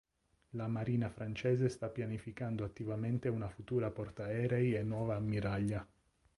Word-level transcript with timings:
La 0.53 0.65
Marina 0.67 1.11
francese 1.11 1.69
sta 1.69 1.87
pianificando 1.89 2.63
attivamente 2.65 3.29
una 3.29 3.47
futura 3.49 3.91
portaerei 3.91 4.73
e 4.73 4.81
nuova 4.81 5.13
ammiraglia. 5.15 5.87